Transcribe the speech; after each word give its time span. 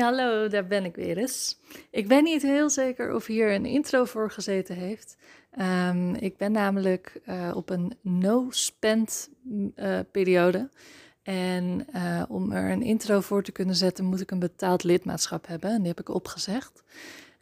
Hallo, 0.00 0.48
daar 0.48 0.66
ben 0.66 0.84
ik 0.84 0.96
weer 0.96 1.18
eens. 1.18 1.58
Ik 1.90 2.08
ben 2.08 2.24
niet 2.24 2.42
heel 2.42 2.70
zeker 2.70 3.14
of 3.14 3.26
hier 3.26 3.54
een 3.54 3.66
intro 3.66 4.04
voor 4.04 4.30
gezeten 4.30 4.76
heeft. 4.76 5.16
Ehm, 5.50 6.14
ik 6.14 6.36
ben 6.36 6.52
namelijk 6.52 7.20
uh, 7.28 7.52
op 7.54 7.70
een 7.70 7.96
no-spend 8.00 9.30
uh, 9.76 9.98
periode. 10.10 10.68
En 11.22 11.86
uh, 11.94 12.22
om 12.28 12.52
er 12.52 12.70
een 12.70 12.82
intro 12.82 13.20
voor 13.20 13.42
te 13.42 13.52
kunnen 13.52 13.74
zetten, 13.74 14.04
moet 14.04 14.20
ik 14.20 14.30
een 14.30 14.38
betaald 14.38 14.84
lidmaatschap 14.84 15.46
hebben. 15.46 15.70
En 15.70 15.78
die 15.78 15.88
heb 15.88 16.00
ik 16.00 16.14
opgezegd. 16.14 16.82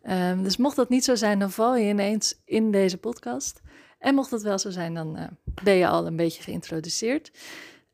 Um, 0.09 0.43
dus 0.43 0.57
mocht 0.57 0.77
dat 0.77 0.89
niet 0.89 1.05
zo 1.05 1.15
zijn, 1.15 1.39
dan 1.39 1.51
val 1.51 1.77
je 1.77 1.89
ineens 1.89 2.41
in 2.45 2.71
deze 2.71 2.99
podcast. 2.99 3.61
En 3.99 4.15
mocht 4.15 4.31
dat 4.31 4.43
wel 4.43 4.59
zo 4.59 4.71
zijn, 4.71 4.95
dan 4.95 5.19
ben 5.63 5.75
je 5.75 5.87
al 5.87 6.07
een 6.07 6.17
beetje 6.17 6.43
geïntroduceerd. 6.43 7.31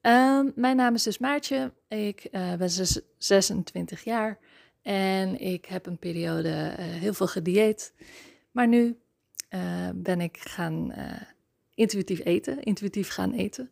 Um, 0.03 0.53
mijn 0.55 0.77
naam 0.77 0.95
is 0.95 1.03
dus 1.03 1.19
Maartje. 1.19 1.73
Ik 1.89 2.29
uh, 2.33 2.55
ben 2.55 2.71
26 3.19 4.05
jaar 4.05 4.39
en 4.83 5.41
ik 5.41 5.65
heb 5.65 5.87
een 5.87 5.99
periode 5.99 6.49
uh, 6.49 6.85
heel 6.85 7.15
veel 7.15 7.27
gedieet. 7.27 7.93
Maar 8.51 8.69
nu 8.69 8.99
uh, 9.51 9.89
ben 9.95 10.21
ik 10.21 10.39
gaan 10.41 10.95
intuïtief 11.75 12.25
eten, 12.25 12.63
intuïtief 12.63 13.09
gaan 13.09 13.33
eten. 13.33 13.71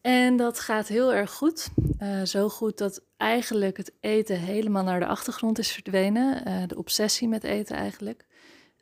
En 0.00 0.36
dat 0.36 0.60
gaat 0.60 0.88
heel 0.88 1.14
erg 1.14 1.30
goed. 1.30 1.68
zo 2.24 2.48
goed 2.48 2.78
dat 2.78 3.04
eigenlijk 3.16 3.76
het 3.76 3.92
eten 4.00 4.38
helemaal 4.38 4.82
naar 4.82 5.00
de 5.00 5.06
achtergrond 5.06 5.58
is 5.58 5.72
verdwenen. 5.72 6.68
de 6.68 6.76
obsessie 6.76 7.28
met 7.28 7.44
eten 7.44 7.76
eigenlijk. 7.76 8.26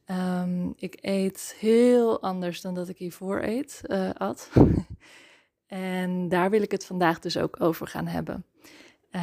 Um, 0.06 0.72
ik 0.76 0.98
eet 1.00 1.56
heel 1.58 2.22
anders 2.22 2.60
dan 2.60 2.74
dat 2.74 2.88
ik 2.88 2.98
hiervoor 2.98 3.42
eet, 3.42 3.82
at. 4.14 4.50
En 5.70 6.28
daar 6.28 6.50
wil 6.50 6.62
ik 6.62 6.70
het 6.70 6.84
vandaag 6.86 7.18
dus 7.18 7.36
ook 7.36 7.60
over 7.60 7.86
gaan 7.86 8.06
hebben. 8.06 8.44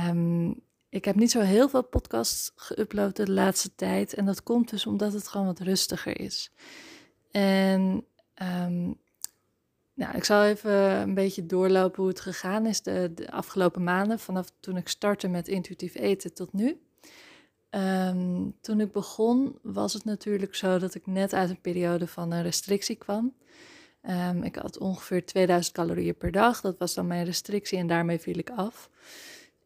Um, 0.07 0.61
ik 0.89 1.05
heb 1.05 1.15
niet 1.15 1.31
zo 1.31 1.39
heel 1.39 1.69
veel 1.69 1.83
podcasts 1.83 2.51
geüpload 2.55 3.13
de 3.13 3.31
laatste 3.31 3.75
tijd. 3.75 4.13
En 4.13 4.25
dat 4.25 4.43
komt 4.43 4.69
dus 4.69 4.85
omdat 4.85 5.13
het 5.13 5.27
gewoon 5.27 5.45
wat 5.45 5.59
rustiger 5.59 6.19
is. 6.19 6.51
En 7.31 8.05
um, 8.41 8.97
nou, 9.93 10.15
ik 10.15 10.23
zal 10.23 10.43
even 10.43 10.71
een 10.71 11.13
beetje 11.13 11.45
doorlopen 11.45 11.99
hoe 11.99 12.11
het 12.11 12.21
gegaan 12.21 12.65
is 12.65 12.81
de, 12.81 13.27
afgelopen 13.29 13.83
maanden. 13.83 14.19
Vanaf 14.19 14.51
toen 14.59 14.77
ik 14.77 14.87
startte 14.87 15.27
met 15.27 15.47
intuïtief 15.47 15.95
eten 15.95 16.33
tot 16.33 16.53
nu. 16.53 16.81
Um, 17.69 18.55
toen 18.61 18.79
ik 18.79 18.91
begon 18.91 19.59
was 19.61 19.93
het 19.93 20.03
natuurlijk 20.03 20.55
zo 20.55 20.79
dat 20.79 20.95
ik 20.95 21.05
net 21.05 21.33
uit 21.33 21.49
een 21.49 21.61
periode 21.61 22.07
van 22.07 22.31
een 22.31 22.43
restrictie 22.43 22.95
kwam. 22.95 23.33
Um, 24.09 24.43
ik 24.43 24.55
had 24.55 24.77
ongeveer 24.77 25.25
2000 25.25 25.75
calorieën 25.75 26.17
per 26.17 26.31
dag. 26.31 26.61
Dat 26.61 26.77
was 26.77 26.93
dan 26.93 27.07
mijn 27.07 27.25
restrictie 27.25 27.77
en 27.77 27.87
daarmee 27.87 28.19
viel 28.19 28.37
ik 28.37 28.49
af. 28.49 28.89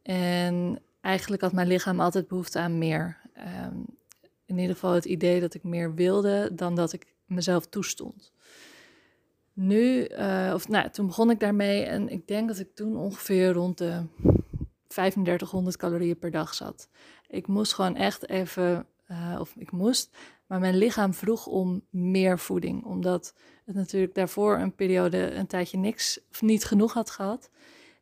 En 0.01 0.81
eigenlijk 1.01 1.41
had 1.41 1.53
mijn 1.53 1.67
lichaam 1.67 1.99
altijd 1.99 2.27
behoefte 2.27 2.59
aan 2.59 2.77
meer. 2.77 3.17
Um, 3.65 3.85
in 4.45 4.57
ieder 4.57 4.75
geval 4.75 4.93
het 4.93 5.05
idee 5.05 5.39
dat 5.39 5.53
ik 5.53 5.63
meer 5.63 5.95
wilde 5.95 6.49
dan 6.53 6.75
dat 6.75 6.93
ik 6.93 7.15
mezelf 7.25 7.67
toestond. 7.67 8.31
Nu, 9.53 10.07
uh, 10.07 10.51
of 10.53 10.67
nou, 10.67 10.89
toen 10.89 11.07
begon 11.07 11.29
ik 11.29 11.39
daarmee 11.39 11.83
en 11.83 12.09
ik 12.09 12.27
denk 12.27 12.47
dat 12.47 12.59
ik 12.59 12.75
toen 12.75 12.97
ongeveer 12.97 13.51
rond 13.51 13.77
de 13.77 14.03
3500 14.87 15.77
calorieën 15.77 16.19
per 16.19 16.31
dag 16.31 16.53
zat. 16.53 16.89
Ik 17.27 17.47
moest 17.47 17.73
gewoon 17.73 17.95
echt 17.95 18.29
even, 18.29 18.85
uh, 19.11 19.37
of 19.39 19.55
ik 19.57 19.71
moest, 19.71 20.17
maar 20.47 20.59
mijn 20.59 20.77
lichaam 20.77 21.13
vroeg 21.13 21.47
om 21.47 21.81
meer 21.89 22.39
voeding, 22.39 22.85
omdat 22.85 23.33
het 23.65 23.75
natuurlijk 23.75 24.13
daarvoor 24.13 24.57
een 24.57 24.75
periode 24.75 25.33
een 25.33 25.47
tijdje 25.47 25.77
niks 25.77 26.19
of 26.31 26.41
niet 26.41 26.65
genoeg 26.65 26.93
had 26.93 27.09
gehad. 27.09 27.49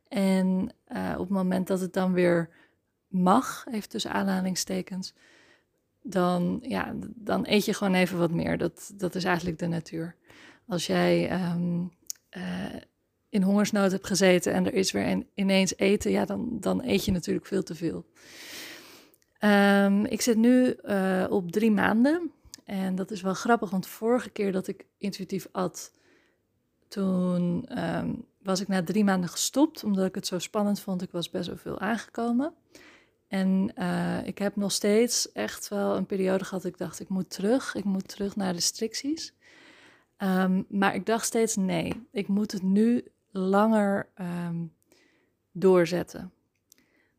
En 0.07 0.69
uh, 0.91 1.11
op 1.13 1.19
het 1.19 1.29
moment 1.29 1.67
dat 1.67 1.79
het 1.79 1.93
dan 1.93 2.13
weer 2.13 2.49
mag, 3.09 3.65
even 3.71 3.89
tussen 3.89 4.11
aanhalingstekens, 4.11 5.13
dan, 6.01 6.59
ja, 6.61 6.93
dan 7.15 7.45
eet 7.47 7.65
je 7.65 7.73
gewoon 7.73 7.93
even 7.93 8.17
wat 8.17 8.31
meer. 8.31 8.57
Dat, 8.57 8.91
dat 8.95 9.15
is 9.15 9.23
eigenlijk 9.23 9.59
de 9.59 9.67
natuur. 9.67 10.15
Als 10.67 10.85
jij 10.85 11.41
um, 11.51 11.91
uh, 12.37 12.43
in 13.29 13.43
hongersnood 13.43 13.91
hebt 13.91 14.07
gezeten 14.07 14.53
en 14.53 14.65
er 14.65 14.73
is 14.73 14.91
weer 14.91 15.07
een, 15.07 15.27
ineens 15.33 15.77
eten, 15.77 16.11
ja, 16.11 16.25
dan, 16.25 16.57
dan 16.59 16.83
eet 16.83 17.05
je 17.05 17.11
natuurlijk 17.11 17.45
veel 17.45 17.63
te 17.63 17.75
veel. 17.75 18.05
Um, 19.39 20.05
ik 20.05 20.21
zit 20.21 20.37
nu 20.37 20.75
uh, 20.83 21.25
op 21.29 21.51
drie 21.51 21.71
maanden. 21.71 22.31
En 22.63 22.95
dat 22.95 23.11
is 23.11 23.21
wel 23.21 23.33
grappig, 23.33 23.69
want 23.69 23.87
vorige 23.87 24.29
keer 24.29 24.51
dat 24.51 24.67
ik 24.67 24.85
intuïtief 24.97 25.47
at, 25.51 25.91
toen 26.87 27.65
um, 27.83 28.25
was 28.41 28.61
ik 28.61 28.67
na 28.67 28.83
drie 28.83 29.03
maanden 29.03 29.29
gestopt, 29.29 29.83
omdat 29.83 30.05
ik 30.05 30.15
het 30.15 30.27
zo 30.27 30.39
spannend 30.39 30.79
vond. 30.79 31.01
Ik 31.01 31.11
was 31.11 31.29
best 31.29 31.47
wel 31.47 31.57
veel 31.57 31.79
aangekomen. 31.79 32.53
En 33.29 33.71
uh, 33.75 34.27
ik 34.27 34.37
heb 34.37 34.55
nog 34.55 34.71
steeds 34.71 35.31
echt 35.31 35.67
wel 35.67 35.95
een 35.95 36.05
periode 36.05 36.43
gehad 36.43 36.65
ik 36.65 36.77
dacht, 36.77 36.99
ik 36.99 37.09
moet 37.09 37.29
terug, 37.29 37.75
ik 37.75 37.83
moet 37.83 38.07
terug 38.07 38.35
naar 38.35 38.53
restricties. 38.53 39.33
Um, 40.17 40.65
maar 40.69 40.95
ik 40.95 41.05
dacht 41.05 41.25
steeds, 41.25 41.55
nee, 41.55 42.07
ik 42.11 42.27
moet 42.27 42.51
het 42.51 42.61
nu 42.61 43.03
langer 43.31 44.09
um, 44.21 44.73
doorzetten. 45.51 46.31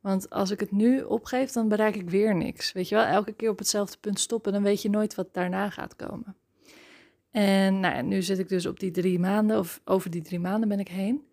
Want 0.01 0.31
als 0.31 0.51
ik 0.51 0.61
het 0.61 0.71
nu 0.71 1.03
opgeef, 1.03 1.51
dan 1.53 1.69
bereik 1.69 1.97
ik 1.97 2.11
weer 2.11 2.35
niks. 2.37 2.73
Weet 2.73 2.89
je 2.89 2.95
wel, 2.95 3.05
elke 3.05 3.33
keer 3.33 3.51
op 3.51 3.59
hetzelfde 3.59 3.99
punt 3.99 4.21
stoppen, 4.21 4.53
dan 4.53 4.63
weet 4.63 4.83
je 4.83 4.91
nooit 4.91 5.15
wat 5.15 5.35
daarna 5.35 5.71
gaat 5.71 5.97
komen. 5.97 6.37
En 7.31 7.81
nou, 7.81 8.03
nu 8.03 8.23
zit 8.23 8.39
ik 8.39 8.49
dus 8.49 8.67
op 8.67 8.81
die 8.81 8.91
drie 8.91 9.19
maanden, 9.19 9.59
of 9.59 9.81
over 9.85 10.11
die 10.11 10.23
drie 10.23 10.41
maanden 10.41 10.69
ben 10.69 10.79
ik 10.79 10.89
heen. 10.89 11.27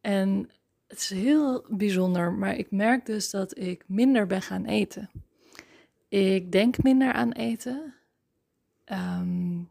En 0.00 0.50
het 0.88 0.98
is 0.98 1.10
heel 1.10 1.64
bijzonder, 1.68 2.32
maar 2.32 2.56
ik 2.56 2.70
merk 2.70 3.06
dus 3.06 3.30
dat 3.30 3.58
ik 3.58 3.84
minder 3.86 4.26
ben 4.26 4.42
gaan 4.42 4.64
eten. 4.64 5.10
Ik 6.08 6.52
denk 6.52 6.82
minder 6.82 7.12
aan 7.12 7.32
eten. 7.32 7.94
Um, 8.92 9.68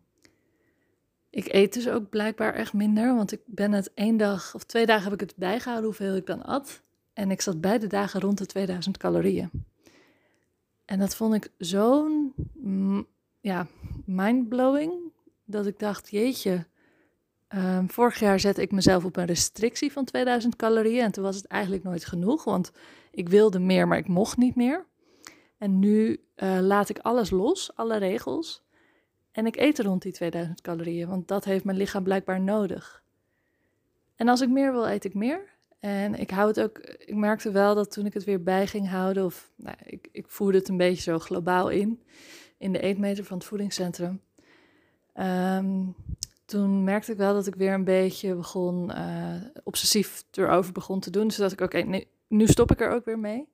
ik 1.29 1.53
eet 1.53 1.73
dus 1.73 1.89
ook 1.89 2.09
blijkbaar 2.09 2.53
echt 2.53 2.73
minder, 2.73 3.16
want 3.16 3.31
ik 3.31 3.41
ben 3.45 3.72
het 3.72 3.94
één 3.94 4.17
dag 4.17 4.56
of 4.56 4.63
twee 4.63 4.85
dagen 4.85 5.03
heb 5.03 5.13
ik 5.13 5.19
het 5.19 5.35
bijgehouden 5.35 5.85
hoeveel 5.85 6.16
ik 6.16 6.25
dan 6.25 6.44
at. 6.44 6.81
En 7.13 7.31
ik 7.31 7.41
zat 7.41 7.61
beide 7.61 7.88
dagen 7.88 8.19
rond 8.19 8.38
de 8.38 8.45
2000 8.45 8.97
calorieën. 8.97 9.50
En 10.85 11.00
dat 11.00 11.16
vond 11.16 11.33
ik 11.33 11.51
zo'n 11.57 12.33
mm, 12.53 13.07
ja, 13.39 13.67
mindblowing 14.06 14.94
dat 15.45 15.66
ik 15.66 15.79
dacht, 15.79 16.09
jeetje, 16.09 16.66
um, 17.55 17.89
vorig 17.89 18.19
jaar 18.19 18.39
zette 18.39 18.61
ik 18.61 18.71
mezelf 18.71 19.05
op 19.05 19.15
een 19.15 19.25
restrictie 19.25 19.91
van 19.91 20.05
2000 20.05 20.55
calorieën 20.55 21.03
en 21.03 21.11
toen 21.11 21.23
was 21.23 21.35
het 21.35 21.45
eigenlijk 21.45 21.83
nooit 21.83 22.05
genoeg, 22.05 22.43
want 22.43 22.71
ik 23.11 23.29
wilde 23.29 23.59
meer, 23.59 23.87
maar 23.87 23.97
ik 23.97 24.07
mocht 24.07 24.37
niet 24.37 24.55
meer. 24.55 24.85
En 25.57 25.79
nu 25.79 26.23
uh, 26.35 26.59
laat 26.61 26.89
ik 26.89 26.99
alles 26.99 27.29
los, 27.29 27.75
alle 27.75 27.97
regels, 27.97 28.63
en 29.31 29.45
ik 29.45 29.55
eet 29.55 29.79
rond 29.79 30.01
die 30.01 30.11
2000 30.11 30.61
calorieën, 30.61 31.07
want 31.07 31.27
dat 31.27 31.45
heeft 31.45 31.63
mijn 31.63 31.77
lichaam 31.77 32.03
blijkbaar 32.03 32.41
nodig. 32.41 33.03
En 34.15 34.27
als 34.27 34.41
ik 34.41 34.49
meer 34.49 34.71
wil, 34.71 34.89
eet 34.89 35.03
ik 35.03 35.13
meer. 35.13 35.55
En 35.79 36.15
ik 36.15 36.29
hou 36.29 36.47
het 36.47 36.59
ook, 36.61 36.77
ik 36.79 37.15
merkte 37.15 37.51
wel 37.51 37.75
dat 37.75 37.91
toen 37.91 38.05
ik 38.05 38.13
het 38.13 38.23
weer 38.23 38.43
bij 38.43 38.67
ging 38.67 38.89
houden, 38.89 39.25
of 39.25 39.51
nou, 39.55 39.75
ik, 39.83 40.09
ik 40.11 40.25
voerde 40.27 40.57
het 40.57 40.67
een 40.67 40.77
beetje 40.77 41.01
zo 41.01 41.19
globaal 41.19 41.69
in, 41.69 42.01
in 42.57 42.71
de 42.71 42.79
eetmeter 42.79 43.23
van 43.23 43.37
het 43.37 43.47
voedingscentrum. 43.47 44.21
Um, 45.13 45.95
toen 46.47 46.83
merkte 46.83 47.11
ik 47.11 47.17
wel 47.17 47.33
dat 47.33 47.47
ik 47.47 47.55
weer 47.55 47.73
een 47.73 47.83
beetje 47.83 48.35
begon, 48.35 48.91
uh, 48.91 49.35
obsessief 49.63 50.23
erover 50.31 50.71
begon 50.71 50.99
te 50.99 51.09
doen. 51.09 51.31
Zodat 51.31 51.51
ik, 51.51 51.61
oké, 51.61 52.03
nu 52.27 52.47
stop 52.47 52.71
ik 52.71 52.81
er 52.81 52.91
ook 52.91 53.05
weer 53.05 53.19
mee. 53.19 53.47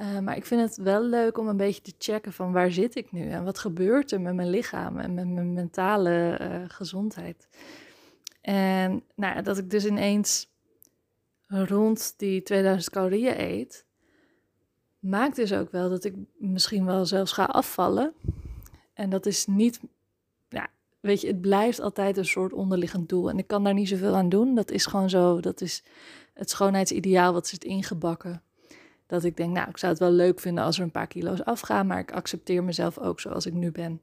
Uh, 0.00 0.18
maar 0.18 0.36
ik 0.36 0.46
vind 0.46 0.60
het 0.60 0.76
wel 0.76 1.02
leuk 1.02 1.38
om 1.38 1.48
een 1.48 1.56
beetje 1.56 1.82
te 1.82 1.94
checken 1.98 2.32
van 2.32 2.52
waar 2.52 2.70
zit 2.70 2.94
ik 2.94 3.12
nu 3.12 3.30
en 3.30 3.44
wat 3.44 3.58
gebeurt 3.58 4.12
er 4.12 4.20
met 4.20 4.34
mijn 4.34 4.50
lichaam 4.50 4.98
en 4.98 5.14
met 5.14 5.28
mijn 5.28 5.52
mentale 5.52 6.38
uh, 6.40 6.64
gezondheid. 6.68 7.48
En 8.40 9.02
nou, 9.14 9.42
dat 9.42 9.58
ik 9.58 9.70
dus 9.70 9.86
ineens 9.86 10.48
rond 11.46 12.14
die 12.16 12.42
2000 12.42 12.94
calorieën 12.94 13.40
eet, 13.40 13.86
maakt 14.98 15.36
dus 15.36 15.52
ook 15.52 15.70
wel 15.70 15.88
dat 15.88 16.04
ik 16.04 16.14
misschien 16.36 16.84
wel 16.84 17.06
zelfs 17.06 17.32
ga 17.32 17.44
afvallen. 17.44 18.14
En 18.94 19.10
dat 19.10 19.26
is 19.26 19.46
niet, 19.46 19.80
weet 21.04 21.20
je, 21.20 21.26
het 21.26 21.40
blijft 21.40 21.80
altijd 21.80 22.16
een 22.16 22.24
soort 22.24 22.52
onderliggend 22.52 23.08
doel. 23.08 23.30
En 23.30 23.38
ik 23.38 23.46
kan 23.46 23.64
daar 23.64 23.74
niet 23.74 23.88
zoveel 23.88 24.14
aan 24.14 24.28
doen. 24.28 24.54
Dat 24.54 24.70
is 24.70 24.86
gewoon 24.86 25.10
zo, 25.10 25.40
dat 25.40 25.60
is 25.60 25.82
het 26.34 26.50
schoonheidsideaal 26.50 27.32
wat 27.32 27.46
zit 27.46 27.64
ingebakken. 27.64 28.42
Dat 29.06 29.24
ik 29.24 29.36
denk, 29.36 29.52
nou, 29.52 29.68
ik 29.68 29.76
zou 29.76 29.92
het 29.92 30.00
wel 30.00 30.10
leuk 30.10 30.40
vinden 30.40 30.64
als 30.64 30.76
er 30.76 30.82
een 30.82 30.90
paar 30.90 31.06
kilo's 31.06 31.42
afgaan, 31.42 31.86
maar 31.86 31.98
ik 31.98 32.12
accepteer 32.12 32.64
mezelf 32.64 32.98
ook 32.98 33.20
zoals 33.20 33.46
ik 33.46 33.52
nu 33.52 33.70
ben. 33.70 34.00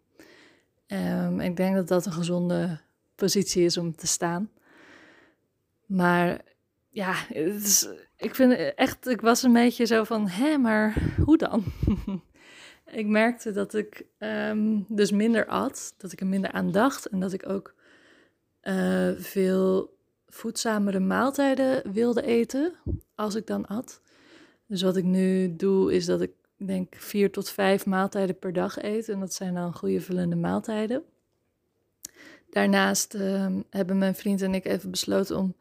Um, 0.87 1.39
ik 1.39 1.55
denk 1.55 1.75
dat 1.75 1.87
dat 1.87 2.05
een 2.05 2.11
gezonde 2.11 2.79
positie 3.15 3.65
is 3.65 3.77
om 3.77 3.95
te 3.95 4.07
staan. 4.07 4.49
Maar 5.85 6.41
ja, 6.89 7.15
ik 8.17 8.35
vind 8.35 8.73
echt, 8.75 9.07
ik 9.07 9.21
was 9.21 9.43
een 9.43 9.53
beetje 9.53 9.85
zo 9.85 10.03
van, 10.03 10.27
hé, 10.27 10.57
maar 10.57 11.13
hoe 11.25 11.37
dan? 11.37 11.63
ik 12.91 13.07
merkte 13.07 13.51
dat 13.51 13.73
ik 13.73 14.05
um, 14.19 14.85
dus 14.87 15.11
minder 15.11 15.45
at, 15.45 15.93
dat 15.97 16.11
ik 16.11 16.19
er 16.19 16.27
minder 16.27 16.51
aan 16.51 16.71
dacht 16.71 17.05
en 17.05 17.19
dat 17.19 17.33
ik 17.33 17.49
ook 17.49 17.73
uh, 18.63 19.11
veel 19.17 19.97
voedzamere 20.27 20.99
maaltijden 20.99 21.91
wilde 21.91 22.21
eten 22.21 22.73
als 23.15 23.35
ik 23.35 23.47
dan 23.47 23.65
at. 23.65 24.01
Dus 24.67 24.81
wat 24.81 24.97
ik 24.97 25.03
nu 25.03 25.55
doe, 25.55 25.93
is 25.93 26.05
dat 26.05 26.21
ik 26.21 26.31
denk 26.57 26.95
vier 26.95 27.31
tot 27.31 27.49
vijf 27.49 27.85
maaltijden 27.85 28.39
per 28.39 28.53
dag 28.53 28.81
eet. 28.81 29.09
En 29.09 29.19
dat 29.19 29.33
zijn 29.33 29.53
dan 29.53 29.73
goede 29.73 30.01
vullende 30.01 30.35
maaltijden. 30.35 31.03
Daarnaast 32.49 33.13
ehm, 33.13 33.61
hebben 33.69 33.97
mijn 33.97 34.15
vriend 34.15 34.41
en 34.41 34.53
ik 34.53 34.65
even 34.65 34.91
besloten 34.91 35.37
om 35.37 35.55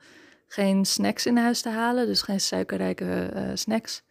geen 0.46 0.84
snacks 0.84 1.26
in 1.26 1.36
huis 1.36 1.60
te 1.60 1.68
halen. 1.68 2.06
Dus 2.06 2.22
geen 2.22 2.40
suikerrijke 2.40 3.30
uh, 3.34 3.50
snacks. 3.54 4.02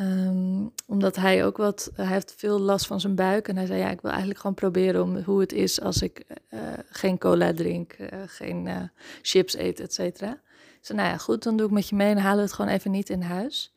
Ehm, 0.00 0.66
omdat 0.86 1.16
hij 1.16 1.44
ook 1.44 1.56
wat, 1.56 1.90
hij 1.94 2.06
heeft 2.06 2.34
veel 2.36 2.60
last 2.60 2.86
van 2.86 3.00
zijn 3.00 3.14
buik. 3.14 3.48
En 3.48 3.56
hij 3.56 3.66
zei, 3.66 3.78
ja, 3.78 3.90
ik 3.90 4.00
wil 4.00 4.10
eigenlijk 4.10 4.40
gewoon 4.40 4.56
proberen 4.56 5.02
om 5.02 5.16
hoe 5.16 5.40
het 5.40 5.52
is 5.52 5.80
als 5.80 6.02
ik 6.02 6.24
uh, 6.50 6.60
geen 6.88 7.18
cola 7.18 7.54
drink, 7.54 7.96
uh, 7.98 8.08
geen 8.26 8.66
uh, 8.66 8.82
chips 9.22 9.56
eet, 9.56 9.80
et 9.80 9.94
cetera. 9.94 10.40
Dus 10.80 10.88
nou 10.88 11.08
ja, 11.08 11.16
goed, 11.16 11.42
dan 11.42 11.56
doe 11.56 11.66
ik 11.66 11.72
met 11.72 11.88
je 11.88 11.96
mee 11.96 12.10
en 12.10 12.18
halen 12.18 12.36
we 12.36 12.42
het 12.42 12.52
gewoon 12.52 12.70
even 12.70 12.90
niet 12.90 13.10
in 13.10 13.22
huis. 13.22 13.74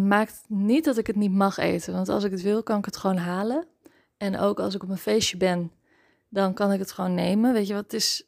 maakt 0.00 0.44
niet 0.48 0.84
dat 0.84 0.98
ik 0.98 1.06
het 1.06 1.16
niet 1.16 1.32
mag 1.32 1.56
eten, 1.56 1.92
want 1.92 2.08
als 2.08 2.24
ik 2.24 2.30
het 2.30 2.42
wil, 2.42 2.62
kan 2.62 2.78
ik 2.78 2.84
het 2.84 2.96
gewoon 2.96 3.16
halen. 3.16 3.66
En 4.16 4.38
ook 4.38 4.60
als 4.60 4.74
ik 4.74 4.82
op 4.82 4.88
een 4.88 4.98
feestje 4.98 5.36
ben, 5.36 5.72
dan 6.28 6.54
kan 6.54 6.72
ik 6.72 6.78
het 6.78 6.92
gewoon 6.92 7.14
nemen. 7.14 7.52
Weet 7.52 7.66
je 7.66 7.74
wat, 7.74 7.82
het 7.82 7.92
is 7.92 8.26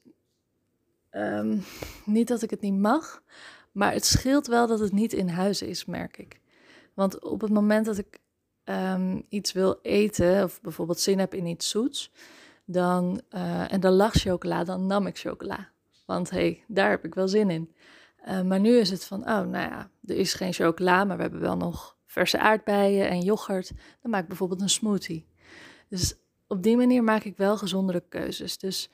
um, 1.11 1.65
niet 2.05 2.29
dat 2.29 2.43
ik 2.43 2.50
het 2.50 2.61
niet 2.61 2.79
mag, 2.79 3.23
maar 3.73 3.93
het 3.93 4.05
scheelt 4.05 4.47
wel 4.47 4.67
dat 4.67 4.79
het 4.81 4.93
niet 4.93 5.12
in 5.12 5.29
huis 5.29 5.62
is, 5.62 5.85
merk 5.85 6.19
ik. 6.19 6.44
Want 6.97 7.21
op 7.23 7.41
het 7.41 7.51
moment 7.51 7.87
dat 7.87 7.99
ik 7.99 8.21
um, 8.65 9.23
iets 9.29 9.53
wil 9.53 9.79
eten, 9.83 10.45
of 10.45 10.61
bijvoorbeeld 10.61 11.01
zin 11.01 11.19
heb 11.19 11.35
in 11.35 11.47
iets 11.47 11.69
zoets, 11.69 12.13
dan, 12.65 13.21
uh, 13.35 13.73
en 13.73 13.81
dan 13.81 13.93
lag 13.93 14.13
chocola, 14.13 14.65
dan 14.65 14.87
nam 14.87 15.07
ik 15.07 15.19
chocola. 15.19 15.69
Want 16.07 16.31
hé, 16.31 16.39
hey, 16.39 16.65
daar 16.69 16.91
heb 16.91 17.05
ik 17.05 17.15
wel 17.15 17.29
zin 17.29 17.51
in. 17.51 17.75
Uh, 18.29 18.43
maar 18.43 18.61
nu 18.61 18.77
is 18.77 18.91
het 18.91 19.05
van, 19.05 19.21
oh, 19.21 19.27
nou 19.27 19.51
ja, 19.51 19.91
er 20.05 20.17
is 20.17 20.35
geen 20.35 20.53
chocola, 20.53 21.05
maar 21.05 21.17
we 21.17 21.23
hebben 21.23 21.41
wel 21.41 21.57
nog 21.57 21.97
verse 22.07 22.39
aardbeien 22.39 23.09
en 23.09 23.21
yoghurt. 23.21 23.73
Dan 24.03 24.11
maak 24.11 24.23
ik 24.23 24.29
bijvoorbeeld 24.29 24.61
een 24.61 24.69
smoothie. 24.69 25.27
Dus 25.89 26.15
op 26.47 26.63
die 26.63 26.77
manier 26.77 27.05
maak 27.05 27.25
ik 27.25 27.37
wel 27.37 27.57
gezondere 27.57 28.03
keuzes. 28.09 28.59
Dus 28.59 28.91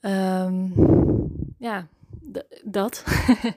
um, 0.00 0.74
ja, 1.58 1.88
dat. 2.64 3.04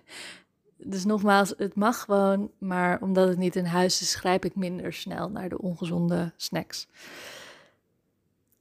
dus 0.83 1.05
nogmaals, 1.05 1.53
het 1.57 1.75
mag 1.75 1.99
gewoon, 1.99 2.51
maar 2.57 3.01
omdat 3.01 3.27
het 3.27 3.37
niet 3.37 3.55
in 3.55 3.65
huis 3.65 4.01
is, 4.01 4.15
grijp 4.15 4.45
ik 4.45 4.55
minder 4.55 4.93
snel 4.93 5.29
naar 5.29 5.49
de 5.49 5.61
ongezonde 5.61 6.33
snacks. 6.35 6.87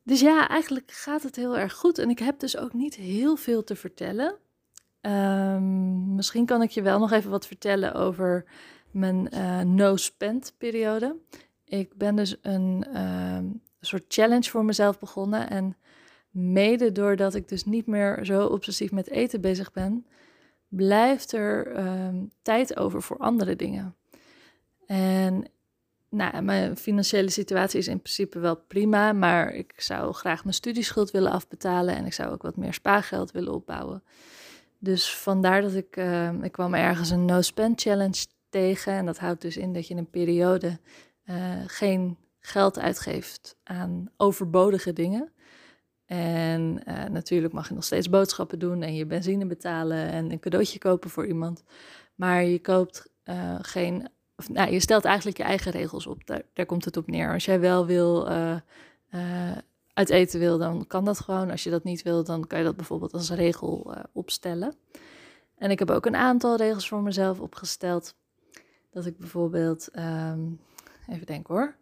Dus 0.03 0.20
ja, 0.20 0.49
eigenlijk 0.49 0.91
gaat 0.91 1.23
het 1.23 1.37
heel 1.37 1.59
erg 1.59 1.75
goed. 1.75 1.99
En 1.99 2.11
ik 2.11 2.19
heb 2.19 2.38
dus 2.38 2.56
ook 2.56 2.73
niet 2.73 2.94
heel 2.94 3.37
veel 3.37 3.65
te 3.65 3.76
vertellen. 3.76 4.35
Um, 5.00 6.15
misschien 6.15 6.47
kan 6.47 6.62
ik 6.62 6.70
je 6.70 6.82
wel 6.82 6.99
nog 6.99 7.12
even 7.12 7.31
wat 7.31 7.47
vertellen 7.47 7.94
over 7.94 8.44
mijn 8.91 9.29
uh, 9.35 9.61
no-spend 9.61 10.55
periode. 10.59 11.17
Ik 11.65 11.97
ben 11.97 12.17
dus 12.17 12.37
een 12.43 12.85
uh, 12.94 13.38
soort 13.81 14.05
challenge 14.09 14.50
voor 14.50 14.65
mezelf 14.65 14.99
begonnen. 14.99 15.50
En 15.50 15.76
mede 16.31 16.93
doordat 16.93 17.35
ik 17.35 17.49
dus 17.49 17.65
niet 17.65 17.87
meer 17.87 18.25
zo 18.25 18.47
obsessief 18.47 18.93
met 18.93 19.11
eten 19.11 19.41
bezig 19.41 19.73
ben, 19.73 20.06
blijft 20.69 21.32
er 21.32 21.79
um, 21.79 22.31
tijd 22.43 22.76
over 22.76 23.03
voor 23.03 23.19
andere 23.19 23.56
dingen. 23.56 23.97
En 24.87 25.44
nou, 26.11 26.43
mijn 26.43 26.76
financiële 26.76 27.31
situatie 27.31 27.79
is 27.79 27.88
in 27.88 28.00
principe 28.00 28.38
wel 28.38 28.56
prima, 28.56 29.12
maar 29.12 29.55
ik 29.55 29.73
zou 29.76 30.12
graag 30.12 30.43
mijn 30.43 30.55
studieschuld 30.55 31.11
willen 31.11 31.32
afbetalen 31.32 31.97
en 31.97 32.06
ik 32.06 32.12
zou 32.12 32.32
ook 32.32 32.43
wat 32.43 32.56
meer 32.56 32.75
spaargeld 32.75 33.31
willen 33.31 33.53
opbouwen. 33.53 34.03
Dus 34.79 35.15
vandaar 35.15 35.62
dat 35.62 35.75
ik, 35.75 35.97
uh, 35.97 36.43
ik 36.43 36.53
kwam 36.53 36.75
ergens 36.75 37.11
een 37.11 37.25
no-spend 37.25 37.81
challenge 37.81 38.26
tegen. 38.49 38.93
En 38.93 39.06
dat 39.06 39.19
houdt 39.19 39.41
dus 39.41 39.56
in 39.56 39.73
dat 39.73 39.87
je 39.87 39.93
in 39.94 39.99
een 39.99 40.11
periode 40.11 40.79
uh, 41.25 41.37
geen 41.67 42.17
geld 42.41 42.79
uitgeeft 42.79 43.56
aan 43.62 44.11
overbodige 44.17 44.93
dingen. 44.93 45.32
En 46.08 46.81
uh, 46.88 47.05
natuurlijk 47.05 47.52
mag 47.52 47.69
je 47.69 47.75
nog 47.75 47.84
steeds 47.84 48.08
boodschappen 48.08 48.58
doen 48.58 48.82
en 48.82 48.94
je 48.94 49.06
benzine 49.06 49.46
betalen 49.46 50.10
en 50.10 50.32
een 50.32 50.40
cadeautje 50.40 50.78
kopen 50.78 51.10
voor 51.10 51.26
iemand. 51.26 51.62
Maar 52.14 52.44
je 52.44 52.58
koopt 52.58 53.10
uh, 53.25 53.58
geen. 53.62 54.08
Of, 54.37 54.49
nou, 54.49 54.72
je 54.72 54.81
stelt 54.81 55.05
eigenlijk 55.05 55.37
je 55.37 55.43
eigen 55.43 55.72
regels 55.72 56.06
op. 56.06 56.26
Daar, 56.26 56.66
komt 56.66 56.84
het 56.84 56.96
op 56.96 57.06
neer. 57.06 57.32
Als 57.32 57.44
jij 57.44 57.60
wel 57.60 57.87
wil 57.87 58.31
uh, 58.31 58.56
uit 59.93 60.10
eten 60.10 60.40
wil, 60.40 60.58
dan 60.58 60.87
kan 60.87 61.05
dat 61.05 61.20
gewoon. 61.20 61.50
Als 61.50 61.64
je 61.64 61.70
dat 61.70 61.84
niet 61.84 62.02
wil, 62.02 62.25
dan 62.25 62.46
kan 62.46 62.58
je 62.58 62.64
dat 62.64 62.76
bijvoorbeeld 62.76 63.12
als 63.12 63.31
regel 63.31 63.94
opstellen. 64.12 64.75
En 65.56 65.70
ik 65.70 65.78
heb 65.78 65.90
ook 65.90 66.06
een 66.06 66.16
aantal 66.16 66.56
regels 66.56 66.88
voor 66.88 67.02
mezelf 67.02 67.40
opgesteld. 67.40 68.14
Dat 68.90 69.06
ik 69.06 69.19
bijvoorbeeld, 69.19 69.88
um, 69.96 70.60
even 71.08 71.26
denken 71.26 71.55
hoor. 71.55 71.76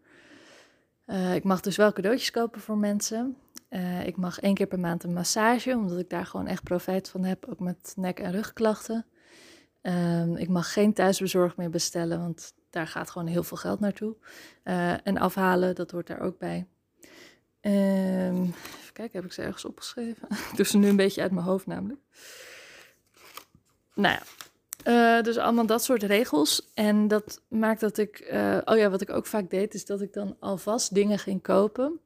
ik 1.34 1.44
mag 1.44 1.60
dus 1.60 1.76
wel 1.76 1.92
cadeautjes 1.92 2.30
kopen 2.30 2.60
voor 2.60 2.78
mensen. 2.78 3.36
Uh, 3.70 4.06
ik 4.06 4.16
mag 4.16 4.40
één 4.40 4.54
keer 4.54 4.66
per 4.66 4.80
maand 4.80 5.04
een 5.04 5.12
massage, 5.12 5.76
omdat 5.76 5.98
ik 5.98 6.10
daar 6.10 6.26
gewoon 6.26 6.46
echt 6.46 6.62
profijt 6.62 7.08
van 7.08 7.24
heb, 7.24 7.46
ook 7.48 7.60
met 7.60 7.92
nek- 7.96 8.20
en 8.20 8.32
rugklachten. 8.32 9.06
Um, 9.82 10.36
ik 10.36 10.48
mag 10.48 10.72
geen 10.72 10.92
thuisbezorgd 10.92 11.56
meer 11.56 11.70
bestellen, 11.70 12.18
want 12.18 12.54
daar 12.70 12.86
gaat 12.86 13.10
gewoon 13.10 13.26
heel 13.26 13.42
veel 13.42 13.56
geld 13.56 13.80
naartoe. 13.80 14.16
Uh, 14.64 15.06
en 15.06 15.18
afhalen, 15.18 15.74
dat 15.74 15.90
hoort 15.90 16.06
daar 16.06 16.20
ook 16.20 16.38
bij. 16.38 16.66
Um, 17.60 18.42
even 18.44 18.92
kijken, 18.92 19.16
heb 19.16 19.24
ik 19.24 19.32
ze 19.32 19.42
ergens 19.42 19.64
opgeschreven? 19.64 20.28
ik 20.50 20.56
doe 20.56 20.66
ze 20.66 20.78
nu 20.78 20.88
een 20.88 20.96
beetje 20.96 21.22
uit 21.22 21.32
mijn 21.32 21.46
hoofd 21.46 21.66
namelijk. 21.66 22.00
Nou 23.94 24.18
ja, 24.18 25.18
uh, 25.18 25.22
dus 25.22 25.36
allemaal 25.36 25.66
dat 25.66 25.84
soort 25.84 26.02
regels. 26.02 26.70
En 26.74 27.08
dat 27.08 27.42
maakt 27.48 27.80
dat 27.80 27.98
ik. 27.98 28.26
Oh 28.64 28.76
ja, 28.76 28.90
wat 28.90 29.00
ik 29.00 29.10
ook 29.10 29.26
vaak 29.26 29.50
deed, 29.50 29.74
is 29.74 29.84
dat 29.84 30.00
ik 30.00 30.12
dan 30.12 30.36
alvast 30.40 30.94
dingen 30.94 31.18
ging 31.18 31.42
kopen 31.42 32.00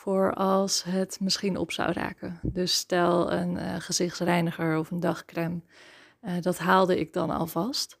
voor 0.00 0.34
als 0.34 0.82
het 0.82 1.20
misschien 1.20 1.56
op 1.56 1.72
zou 1.72 1.92
raken. 1.92 2.40
Dus 2.42 2.74
stel 2.74 3.32
een 3.32 3.56
uh, 3.56 3.74
gezichtsreiniger 3.78 4.78
of 4.78 4.90
een 4.90 5.00
dagcreme, 5.00 5.60
uh, 6.22 6.32
dat 6.40 6.58
haalde 6.58 6.98
ik 6.98 7.12
dan 7.12 7.30
alvast. 7.30 7.98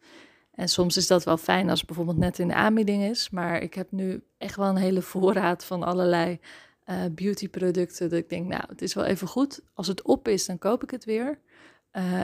En 0.54 0.68
soms 0.68 0.96
is 0.96 1.06
dat 1.06 1.24
wel 1.24 1.36
fijn 1.36 1.70
als 1.70 1.78
het 1.78 1.86
bijvoorbeeld 1.86 2.18
net 2.18 2.38
in 2.38 2.48
de 2.48 2.54
aanbieding 2.54 3.02
is, 3.02 3.30
maar 3.30 3.62
ik 3.62 3.74
heb 3.74 3.90
nu 3.90 4.22
echt 4.38 4.56
wel 4.56 4.68
een 4.68 4.76
hele 4.76 5.02
voorraad 5.12 5.64
van 5.64 5.82
allerlei 5.82 6.40
uh, 6.86 6.96
beautyproducten. 7.10 8.08
Dat 8.10 8.18
ik 8.18 8.28
denk, 8.28 8.48
nou, 8.48 8.64
het 8.68 8.82
is 8.82 8.94
wel 8.94 9.04
even 9.04 9.28
goed. 9.28 9.60
Als 9.74 9.86
het 9.86 10.02
op 10.02 10.28
is, 10.28 10.46
dan 10.46 10.58
koop 10.58 10.82
ik 10.82 10.90
het 10.90 11.04
weer. 11.04 11.38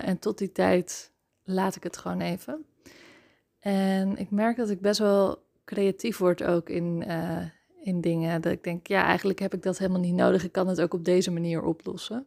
en 0.02 0.18
tot 0.18 0.38
die 0.38 0.52
tijd 0.52 1.12
laat 1.42 1.76
ik 1.76 1.82
het 1.82 1.96
gewoon 1.96 2.20
even. 2.20 2.66
En 3.58 4.16
ik 4.16 4.30
merk 4.30 4.56
dat 4.56 4.70
ik 4.70 4.80
best 4.80 4.98
wel 4.98 5.44
creatief 5.64 6.18
word 6.18 6.42
ook 6.42 6.68
in, 6.68 7.04
in 7.86 8.00
dingen. 8.00 8.40
Dat 8.40 8.52
ik 8.52 8.64
denk, 8.64 8.86
ja, 8.86 9.04
eigenlijk 9.04 9.38
heb 9.38 9.54
ik 9.54 9.62
dat 9.62 9.78
helemaal 9.78 10.00
niet 10.00 10.14
nodig. 10.14 10.44
Ik 10.44 10.52
kan 10.52 10.68
het 10.68 10.80
ook 10.80 10.94
op 10.94 11.04
deze 11.04 11.30
manier 11.30 11.62
oplossen. 11.62 12.26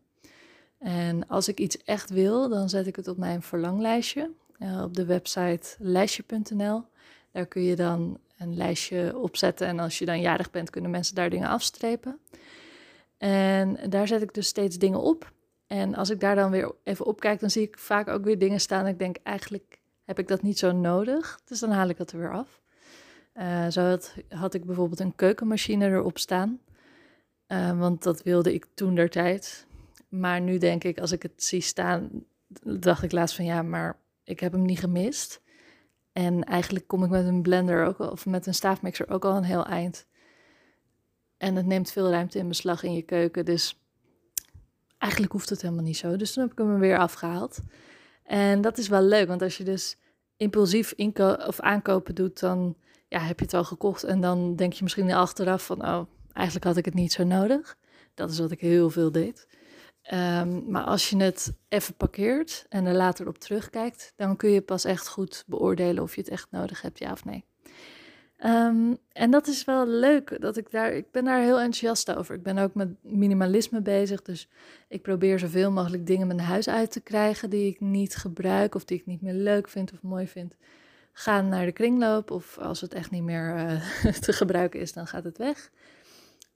En 0.79 1.27
als 1.27 1.47
ik 1.47 1.59
iets 1.59 1.83
echt 1.83 2.09
wil, 2.09 2.49
dan 2.49 2.69
zet 2.69 2.87
ik 2.87 2.95
het 2.95 3.07
op 3.07 3.17
mijn 3.17 3.41
verlanglijstje. 3.41 4.31
Uh, 4.59 4.81
op 4.81 4.95
de 4.95 5.05
website 5.05 5.75
lijstje.nl. 5.77 6.83
Daar 7.31 7.45
kun 7.45 7.61
je 7.61 7.75
dan 7.75 8.19
een 8.37 8.55
lijstje 8.55 9.17
opzetten. 9.17 9.67
En 9.67 9.79
als 9.79 9.99
je 9.99 10.05
dan 10.05 10.21
jarig 10.21 10.51
bent, 10.51 10.69
kunnen 10.69 10.91
mensen 10.91 11.15
daar 11.15 11.29
dingen 11.29 11.49
afstrepen. 11.49 12.19
En 13.17 13.77
daar 13.89 14.07
zet 14.07 14.21
ik 14.21 14.33
dus 14.33 14.47
steeds 14.47 14.77
dingen 14.77 15.01
op. 15.01 15.31
En 15.67 15.95
als 15.95 16.09
ik 16.09 16.19
daar 16.19 16.35
dan 16.35 16.51
weer 16.51 16.71
even 16.83 17.05
op 17.05 17.19
kijk, 17.19 17.39
dan 17.39 17.49
zie 17.49 17.61
ik 17.61 17.77
vaak 17.77 18.07
ook 18.07 18.23
weer 18.23 18.39
dingen 18.39 18.59
staan. 18.59 18.87
Ik 18.87 18.99
denk, 18.99 19.17
eigenlijk 19.23 19.79
heb 20.03 20.19
ik 20.19 20.27
dat 20.27 20.41
niet 20.41 20.59
zo 20.59 20.71
nodig. 20.71 21.39
Dus 21.45 21.59
dan 21.59 21.71
haal 21.71 21.89
ik 21.89 21.97
dat 21.97 22.11
er 22.11 22.19
weer 22.19 22.33
af. 22.33 22.61
Uh, 23.33 23.67
zo 23.67 23.81
had, 23.81 24.15
had, 24.29 24.53
ik 24.53 24.65
bijvoorbeeld 24.65 24.99
een 24.99 25.15
keukenmachine 25.15 25.85
erop 25.85 26.17
staan. 26.17 26.59
Uh, 27.47 27.79
want 27.79 28.03
dat 28.03 28.23
wilde 28.23 28.53
ik 28.53 28.65
toen 28.73 28.95
der 28.95 29.09
tijd. 29.09 29.67
Maar 30.09 30.41
nu 30.41 30.57
denk 30.57 30.83
ik, 30.83 30.99
als 30.99 31.11
ik 31.11 31.21
het 31.23 31.43
zie 31.43 31.61
staan, 31.61 32.25
dacht 32.63 33.03
ik 33.03 33.11
laatst 33.11 33.35
van 33.35 33.45
ja, 33.45 33.61
maar 33.61 33.99
ik 34.23 34.39
heb 34.39 34.51
hem 34.51 34.65
niet 34.65 34.79
gemist. 34.79 35.41
En 36.11 36.43
eigenlijk 36.43 36.87
kom 36.87 37.03
ik 37.03 37.09
met 37.09 37.25
een 37.25 37.41
blender 37.41 37.85
ook, 37.85 37.99
of 37.99 38.25
met 38.25 38.45
een 38.45 38.53
staafmixer 38.53 39.09
ook 39.09 39.25
al 39.25 39.35
een 39.35 39.43
heel 39.43 39.65
eind. 39.65 40.05
En 41.37 41.55
het 41.55 41.65
neemt 41.65 41.91
veel 41.91 42.09
ruimte 42.09 42.37
in 42.37 42.47
beslag 42.47 42.83
in 42.83 42.93
je 42.93 43.01
keuken. 43.01 43.45
Dus 43.45 43.79
eigenlijk 44.97 45.31
hoeft 45.31 45.49
het 45.49 45.61
helemaal 45.61 45.83
niet 45.83 45.97
zo. 45.97 46.15
Dus 46.15 46.33
toen 46.33 46.43
heb 46.43 46.51
ik 46.51 46.57
hem 46.57 46.79
weer 46.79 46.97
afgehaald. 46.97 47.59
En 48.23 48.61
dat 48.61 48.77
is 48.77 48.87
wel 48.87 49.01
leuk, 49.01 49.27
want 49.27 49.41
als 49.41 49.57
je 49.57 49.63
dus 49.63 49.97
impulsief 50.39 50.93
of 51.47 51.59
aankopen 51.59 52.15
doet, 52.15 52.39
dan 52.39 52.75
ja, 53.07 53.19
heb 53.19 53.39
je 53.39 53.45
het 53.45 53.53
al 53.53 53.63
gekocht 53.63 54.03
en 54.03 54.21
dan 54.21 54.55
denk 54.55 54.73
je 54.73 54.83
misschien 54.83 55.11
achteraf 55.11 55.65
van, 55.65 55.85
oh, 55.85 56.01
eigenlijk 56.33 56.65
had 56.65 56.77
ik 56.77 56.85
het 56.85 56.93
niet 56.93 57.11
zo 57.11 57.23
nodig. 57.23 57.77
Dat 58.13 58.31
is 58.31 58.39
wat 58.39 58.51
ik 58.51 58.59
heel 58.59 58.89
veel 58.89 59.11
deed. 59.11 59.47
Um, 60.13 60.71
maar 60.71 60.83
als 60.83 61.09
je 61.09 61.17
het 61.17 61.53
even 61.69 61.93
parkeert 61.93 62.65
en 62.69 62.85
er 62.85 62.95
later 62.95 63.27
op 63.27 63.37
terugkijkt, 63.37 64.13
dan 64.15 64.35
kun 64.35 64.49
je 64.49 64.61
pas 64.61 64.83
echt 64.85 65.07
goed 65.07 65.43
beoordelen 65.47 66.03
of 66.03 66.15
je 66.15 66.21
het 66.21 66.29
echt 66.29 66.47
nodig 66.51 66.81
hebt, 66.81 66.99
ja 66.99 67.11
of 67.11 67.25
nee. 67.25 67.45
Um, 68.45 68.97
en 69.11 69.31
dat 69.31 69.47
is 69.47 69.65
wel 69.65 69.87
leuk, 69.87 70.41
dat 70.41 70.57
ik 70.57 70.71
daar, 70.71 70.91
ik 70.93 71.11
ben 71.11 71.25
daar 71.25 71.41
heel 71.41 71.59
enthousiast 71.59 72.15
over. 72.15 72.35
Ik 72.35 72.43
ben 72.43 72.57
ook 72.57 72.73
met 72.73 72.89
minimalisme 73.01 73.81
bezig, 73.81 74.21
dus 74.21 74.49
ik 74.87 75.01
probeer 75.01 75.39
zoveel 75.39 75.71
mogelijk 75.71 76.07
dingen 76.07 76.27
mijn 76.27 76.39
huis 76.39 76.69
uit 76.69 76.91
te 76.91 77.01
krijgen 77.01 77.49
die 77.49 77.67
ik 77.67 77.79
niet 77.79 78.15
gebruik 78.15 78.75
of 78.75 78.85
die 78.85 78.97
ik 78.97 79.05
niet 79.05 79.21
meer 79.21 79.33
leuk 79.33 79.67
vind 79.67 79.91
of 79.91 80.01
mooi 80.01 80.27
vind 80.27 80.55
gaan 81.19 81.49
naar 81.49 81.65
de 81.65 81.71
kringloop. 81.71 82.31
Of 82.31 82.57
als 82.57 82.81
het 82.81 82.93
echt 82.93 83.11
niet 83.11 83.23
meer 83.23 83.55
uh, 83.55 84.13
te 84.25 84.33
gebruiken 84.33 84.79
is, 84.79 84.93
dan 84.93 85.07
gaat 85.07 85.23
het 85.23 85.37
weg. 85.37 85.71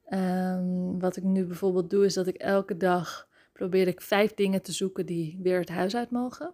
Um, 0.10 1.00
wat 1.00 1.16
ik 1.16 1.24
nu 1.24 1.46
bijvoorbeeld 1.46 1.90
doe, 1.90 2.06
is 2.06 2.13
dat 2.13 2.28
ik 2.28 2.36
elke 2.36 2.78
dag 2.78 3.28
probeer 3.54 3.88
ik 3.88 4.02
vijf 4.02 4.34
dingen 4.34 4.62
te 4.62 4.72
zoeken 4.72 5.06
die 5.06 5.40
weer 5.42 5.60
het 5.60 5.70
huis 5.70 5.96
uit 5.96 6.10
mogen. 6.10 6.54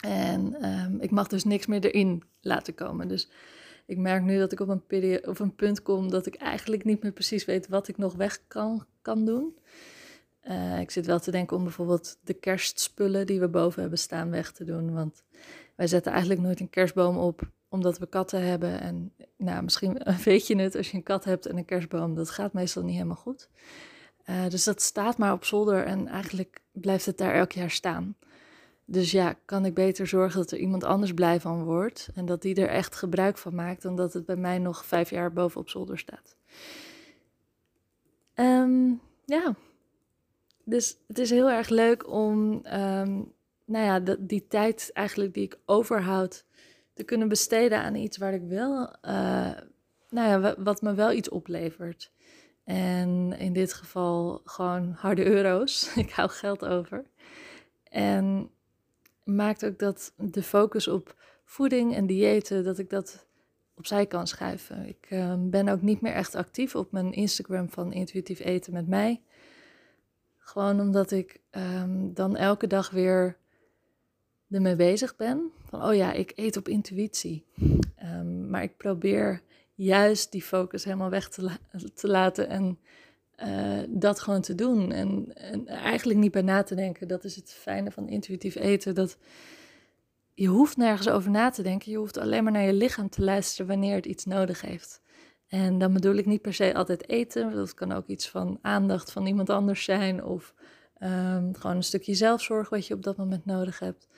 En 0.00 0.68
um, 0.68 1.00
ik 1.00 1.10
mag 1.10 1.28
dus 1.28 1.44
niks 1.44 1.66
meer 1.66 1.84
erin 1.84 2.22
laten 2.40 2.74
komen. 2.74 3.08
Dus 3.08 3.28
ik 3.86 3.98
merk 3.98 4.22
nu 4.22 4.38
dat 4.38 4.52
ik 4.52 4.60
op 4.60 4.68
een, 4.68 4.82
een 5.22 5.54
punt 5.54 5.82
kom 5.82 6.10
dat 6.10 6.26
ik 6.26 6.34
eigenlijk 6.34 6.84
niet 6.84 7.02
meer 7.02 7.12
precies 7.12 7.44
weet 7.44 7.68
wat 7.68 7.88
ik 7.88 7.96
nog 7.96 8.14
weg 8.14 8.40
kan, 8.48 8.86
kan 9.02 9.24
doen. 9.24 9.56
Uh, 10.48 10.80
ik 10.80 10.90
zit 10.90 11.06
wel 11.06 11.20
te 11.20 11.30
denken 11.30 11.56
om 11.56 11.62
bijvoorbeeld 11.62 12.18
de 12.24 12.34
kerstspullen 12.34 13.26
die 13.26 13.40
we 13.40 13.48
boven 13.48 13.80
hebben 13.80 13.98
staan 13.98 14.30
weg 14.30 14.52
te 14.52 14.64
doen. 14.64 14.92
Want 14.92 15.22
wij 15.74 15.86
zetten 15.86 16.12
eigenlijk 16.12 16.40
nooit 16.40 16.60
een 16.60 16.70
kerstboom 16.70 17.16
op 17.16 17.50
omdat 17.68 17.98
we 17.98 18.06
katten 18.06 18.42
hebben. 18.46 18.80
En 18.80 19.12
nou, 19.36 19.62
misschien 19.62 20.02
weet 20.24 20.46
je 20.46 20.56
het, 20.56 20.76
als 20.76 20.90
je 20.90 20.96
een 20.96 21.02
kat 21.02 21.24
hebt 21.24 21.46
en 21.46 21.56
een 21.56 21.64
kerstboom, 21.64 22.14
dat 22.14 22.30
gaat 22.30 22.52
meestal 22.52 22.82
niet 22.82 22.94
helemaal 22.94 23.16
goed. 23.16 23.48
Uh, 24.26 24.48
dus 24.48 24.64
dat 24.64 24.82
staat 24.82 25.18
maar 25.18 25.32
op 25.32 25.44
zolder 25.44 25.84
en 25.84 26.06
eigenlijk 26.08 26.60
blijft 26.72 27.06
het 27.06 27.18
daar 27.18 27.34
elk 27.34 27.52
jaar 27.52 27.70
staan. 27.70 28.16
Dus 28.84 29.10
ja, 29.10 29.34
kan 29.44 29.64
ik 29.64 29.74
beter 29.74 30.06
zorgen 30.06 30.40
dat 30.40 30.50
er 30.50 30.58
iemand 30.58 30.84
anders 30.84 31.14
blij 31.14 31.40
van 31.40 31.64
wordt 31.64 32.08
en 32.14 32.26
dat 32.26 32.42
die 32.42 32.54
er 32.54 32.68
echt 32.68 32.96
gebruik 32.96 33.38
van 33.38 33.54
maakt, 33.54 33.82
dan 33.82 33.96
dat 33.96 34.12
het 34.12 34.26
bij 34.26 34.36
mij 34.36 34.58
nog 34.58 34.84
vijf 34.84 35.10
jaar 35.10 35.32
boven 35.32 35.60
op 35.60 35.68
zolder 35.68 35.98
staat. 35.98 36.36
Um, 38.34 39.00
ja, 39.24 39.54
dus 40.64 40.96
het 41.06 41.18
is 41.18 41.30
heel 41.30 41.50
erg 41.50 41.68
leuk 41.68 42.10
om, 42.10 42.52
um, 42.66 43.32
nou 43.64 43.84
ja, 43.84 44.16
die 44.18 44.46
tijd 44.48 44.90
eigenlijk 44.92 45.34
die 45.34 45.44
ik 45.44 45.58
overhoud, 45.64 46.44
te 46.94 47.04
kunnen 47.04 47.28
besteden 47.28 47.82
aan 47.82 47.94
iets 47.94 48.16
waar 48.16 48.34
ik 48.34 48.42
wel, 48.42 48.96
uh, 49.02 49.50
nou 50.08 50.28
ja, 50.28 50.54
wat 50.58 50.82
me 50.82 50.94
wel 50.94 51.12
iets 51.12 51.28
oplevert. 51.28 52.12
En 52.64 53.32
in 53.38 53.52
dit 53.52 53.72
geval 53.72 54.40
gewoon 54.44 54.92
harde 54.96 55.26
euro's. 55.26 55.90
ik 55.96 56.10
hou 56.10 56.30
geld 56.30 56.64
over. 56.64 57.04
En 57.82 58.50
maakt 59.24 59.64
ook 59.64 59.78
dat 59.78 60.12
de 60.16 60.42
focus 60.42 60.88
op 60.88 61.16
voeding 61.44 61.94
en 61.94 62.06
diëten, 62.06 62.64
dat 62.64 62.78
ik 62.78 62.90
dat 62.90 63.26
opzij 63.74 64.06
kan 64.06 64.26
schuiven. 64.26 64.88
Ik 64.88 65.06
uh, 65.10 65.34
ben 65.38 65.68
ook 65.68 65.82
niet 65.82 66.00
meer 66.00 66.12
echt 66.12 66.34
actief 66.34 66.74
op 66.74 66.92
mijn 66.92 67.12
Instagram 67.12 67.70
van 67.70 67.92
intuïtief 67.92 68.40
eten 68.40 68.72
met 68.72 68.88
mij. 68.88 69.22
Gewoon 70.38 70.80
omdat 70.80 71.10
ik 71.10 71.40
um, 71.50 72.14
dan 72.14 72.36
elke 72.36 72.66
dag 72.66 72.90
weer 72.90 73.36
ermee 74.50 74.76
bezig 74.76 75.16
ben. 75.16 75.50
Van, 75.68 75.84
oh 75.84 75.94
ja, 75.94 76.12
ik 76.12 76.32
eet 76.34 76.56
op 76.56 76.68
intuïtie. 76.68 77.44
Um, 78.02 78.50
maar 78.50 78.62
ik 78.62 78.76
probeer 78.76 79.42
juist 79.74 80.32
die 80.32 80.42
focus 80.42 80.84
helemaal 80.84 81.10
weg 81.10 81.28
te, 81.28 81.50
te 81.94 82.08
laten 82.08 82.48
en 82.48 82.78
uh, 83.44 83.78
dat 83.88 84.20
gewoon 84.20 84.40
te 84.40 84.54
doen. 84.54 84.92
En, 84.92 85.34
en, 85.34 85.66
eigenlijk 85.66 86.18
niet 86.18 86.32
bij 86.32 86.42
na 86.42 86.62
te 86.62 86.74
denken. 86.74 87.08
Dat 87.08 87.24
is 87.24 87.36
het 87.36 87.52
fijne 87.52 87.90
van 87.90 88.08
intuïtief 88.08 88.54
eten. 88.54 88.94
Dat 88.94 89.18
je 90.34 90.46
hoeft 90.46 90.76
nergens 90.76 91.08
over 91.08 91.30
na 91.30 91.50
te 91.50 91.62
denken. 91.62 91.90
Je 91.90 91.98
hoeft 91.98 92.18
alleen 92.18 92.44
maar 92.44 92.52
naar 92.52 92.66
je 92.66 92.72
lichaam 92.72 93.08
te 93.08 93.22
luisteren 93.22 93.66
wanneer 93.66 93.94
het 93.94 94.06
iets 94.06 94.24
nodig 94.24 94.60
heeft. 94.60 95.00
En 95.48 95.78
dan 95.78 95.92
bedoel 95.92 96.14
ik 96.14 96.26
niet 96.26 96.42
per 96.42 96.54
se 96.54 96.74
altijd 96.74 97.08
eten. 97.08 97.54
Dat 97.54 97.74
kan 97.74 97.92
ook 97.92 98.06
iets 98.06 98.28
van 98.28 98.58
aandacht 98.62 99.12
van 99.12 99.26
iemand 99.26 99.50
anders 99.50 99.84
zijn. 99.84 100.24
Of 100.24 100.54
um, 100.98 101.54
gewoon 101.54 101.76
een 101.76 101.82
stukje 101.82 102.14
zelfzorg 102.14 102.68
wat 102.68 102.86
je 102.86 102.94
op 102.94 103.02
dat 103.02 103.16
moment 103.16 103.44
nodig 103.44 103.78
hebt. 103.78 104.08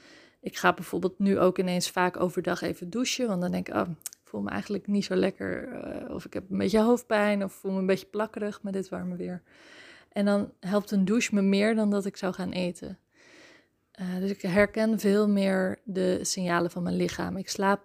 Ik 0.41 0.57
ga 0.57 0.73
bijvoorbeeld 0.73 1.19
nu 1.19 1.39
ook 1.39 1.59
ineens 1.59 1.91
vaak 1.91 2.21
overdag 2.21 2.63
even 2.63 2.91
douchen. 2.91 3.27
Want 3.29 3.41
dan 3.41 3.51
denk 3.51 3.69
ik, 3.69 3.75
oh, 3.75 3.89
voel 4.25 4.41
me 4.41 4.51
eigenlijk 4.51 4.87
niet 4.87 5.05
zo 5.05 5.15
lekker. 5.15 5.69
Uh, 5.69 6.15
of 6.15 6.25
ik 6.25 6.33
heb 6.33 6.51
een 6.51 6.59
beetje 6.59 6.81
hoofdpijn. 6.81 7.45
Of 7.45 7.53
voel 7.53 7.73
me 7.73 7.79
een 7.79 7.87
beetje 7.87 8.07
plakkerig 8.07 8.63
met 8.63 8.73
dit 8.73 8.89
warme 8.89 9.17
weer. 9.17 9.43
En 10.13 10.25
dan 10.25 10.53
helpt 10.61 10.91
een 10.91 11.05
douche 11.05 11.35
me 11.35 11.43
meer 11.43 11.75
dan 11.75 11.91
dat 11.91 12.05
ik 12.05 12.17
zou 12.17 12.33
gaan 12.35 12.53
eten. 12.53 12.99
Uh, 14.01 14.19
dus 14.19 14.31
ik 14.31 14.43
herken 14.43 14.99
veel 14.99 15.29
meer 15.29 15.79
de 15.85 16.19
signalen 16.23 16.71
van 16.71 16.83
mijn 16.83 16.97
lichaam. 16.97 17.37
Ik 17.37 17.49
slaap 17.49 17.81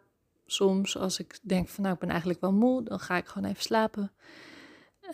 soms 0.45 0.97
als 0.97 1.19
ik 1.19 1.39
denk 1.41 1.67
van 1.67 1.83
nou 1.83 1.93
ik 1.93 1.99
ben 1.99 2.09
eigenlijk 2.09 2.41
wel 2.41 2.53
moe, 2.53 2.83
dan 2.83 2.99
ga 2.99 3.17
ik 3.17 3.25
gewoon 3.25 3.49
even 3.49 3.63
slapen. 3.63 4.11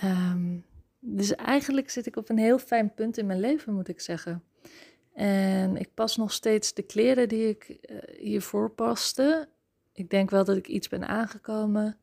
Um, 0.04 0.66
dus 1.00 1.36
eigenlijk 1.36 1.90
zit 1.90 2.06
ik 2.06 2.16
op 2.16 2.30
een 2.30 2.38
heel 2.38 2.60
fijn 2.60 2.94
punt 2.94 3.18
in 3.18 3.26
mijn 3.26 3.40
leven, 3.40 3.74
moet 3.74 3.88
ik 3.88 4.00
zeggen. 4.00 4.44
En 5.14 5.78
ik 5.78 5.94
pas 5.94 6.18
nog 6.18 6.32
steeds 6.32 6.74
de 6.74 6.84
kleren 6.84 7.30
die 7.30 7.50
ik 7.50 7.70
uh, 7.70 7.98
hiervoor 8.18 8.70
paste. 8.70 9.48
Ik 9.96 10.10
denk 10.10 10.30
wel 10.30 10.44
dat 10.44 10.58
ik 10.58 10.68
iets 10.68 10.88
ben 10.88 11.08
aangekomen. 11.08 11.98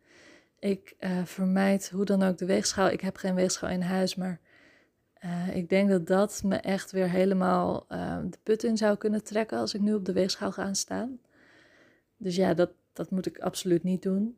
Ik 0.58 0.94
uh, 1.00 1.24
vermijd 1.24 1.90
hoe 1.90 2.04
dan 2.04 2.22
ook 2.22 2.38
de 2.38 2.46
weegschaal. 2.46 2.90
Ik 2.90 3.00
heb 3.00 3.16
geen 3.16 3.34
weegschaal 3.34 3.70
in 3.70 3.82
huis, 3.82 4.14
maar 4.14 4.40
uh, 5.24 5.56
ik 5.56 5.68
denk 5.68 5.88
dat 5.88 6.06
dat 6.06 6.42
me 6.44 6.56
echt 6.56 6.90
weer 6.90 7.10
helemaal 7.10 7.86
de 8.30 8.38
put 8.42 8.64
in 8.64 8.76
zou 8.76 8.96
kunnen 8.96 9.24
trekken 9.24 9.58
als 9.58 9.74
ik 9.74 9.80
nu 9.80 9.94
op 9.94 10.04
de 10.04 10.12
weegschaal 10.12 10.52
ga 10.52 10.74
staan. 10.74 11.18
Dus 12.16 12.36
ja, 12.36 12.54
dat, 12.54 12.70
dat 12.92 13.10
moet 13.10 13.26
ik 13.26 13.38
absoluut 13.38 13.82
niet 13.82 14.02
doen. 14.02 14.36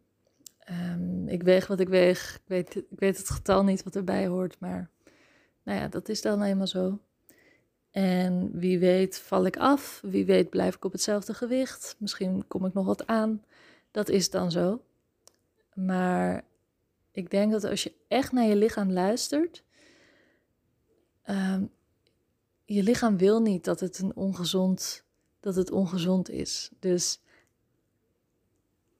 Um, 0.70 1.28
ik 1.28 1.42
weeg 1.42 1.66
wat 1.66 1.80
ik 1.80 1.88
weeg. 1.88 2.34
Ik 2.34 2.42
weet, 2.46 2.76
ik 2.76 2.98
weet 2.98 3.18
het 3.18 3.30
getal 3.30 3.64
niet 3.64 3.82
wat 3.82 3.96
erbij 3.96 4.26
hoort, 4.26 4.60
maar 4.60 4.90
nou 5.62 5.78
ja, 5.78 5.88
dat 5.88 6.08
is 6.08 6.22
dan 6.22 6.42
eenmaal 6.42 6.66
zo. 6.66 7.00
En 7.94 8.50
wie 8.58 8.78
weet 8.78 9.18
val 9.18 9.46
ik 9.46 9.56
af, 9.56 10.00
wie 10.04 10.24
weet 10.24 10.50
blijf 10.50 10.74
ik 10.74 10.84
op 10.84 10.92
hetzelfde 10.92 11.34
gewicht. 11.34 11.96
Misschien 11.98 12.44
kom 12.48 12.66
ik 12.66 12.74
nog 12.74 12.86
wat 12.86 13.06
aan. 13.06 13.44
Dat 13.90 14.08
is 14.08 14.30
dan 14.30 14.50
zo. 14.50 14.82
Maar 15.74 16.44
ik 17.12 17.30
denk 17.30 17.52
dat 17.52 17.64
als 17.64 17.82
je 17.82 17.92
echt 18.08 18.32
naar 18.32 18.44
je 18.44 18.56
lichaam 18.56 18.92
luistert, 18.92 19.62
um, 21.26 21.70
je 22.64 22.82
lichaam 22.82 23.16
wil 23.16 23.40
niet 23.40 23.64
dat 23.64 23.80
het 23.80 23.98
een 23.98 24.16
ongezond, 24.16 25.04
dat 25.40 25.54
het 25.54 25.70
ongezond 25.70 26.30
is. 26.30 26.70
Dus 26.78 27.20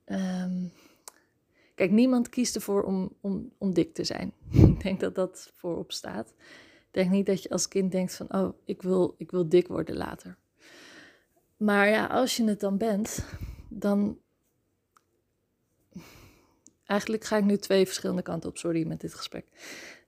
um, 0.07 0.73
kijk, 1.75 1.91
niemand 1.91 2.29
kiest 2.29 2.55
ervoor 2.55 2.83
om, 2.83 3.13
om, 3.21 3.53
om 3.59 3.73
dik 3.73 3.95
te 3.95 4.05
zijn. 4.05 4.33
ik 4.73 4.83
denk 4.83 5.01
dat 5.01 5.15
dat 5.15 5.53
voorop 5.57 5.93
staat. 5.93 6.35
Denk 6.95 7.11
niet 7.11 7.27
dat 7.27 7.43
je 7.43 7.49
als 7.49 7.69
kind 7.69 7.93
denkt 7.93 8.15
van, 8.15 8.35
oh, 8.35 8.55
ik 8.65 8.83
wil, 8.83 9.15
ik 9.17 9.31
wil 9.31 9.49
dik 9.49 9.69
worden 9.69 9.97
later. 9.97 10.37
Maar 11.57 11.89
ja, 11.89 12.07
als 12.07 12.37
je 12.37 12.45
het 12.45 12.61
dan 12.61 12.79
bent, 12.79 13.25
dan. 13.69 14.19
Eigenlijk 16.87 17.25
ga 17.25 17.37
ik 17.37 17.45
nu 17.45 17.57
twee 17.57 17.87
verschillende 17.87 18.23
kanten 18.23 18.49
op, 18.49 18.59
sorry 18.59 18.87
met 18.87 19.01
dit 19.01 19.15
gesprek. 19.15 19.47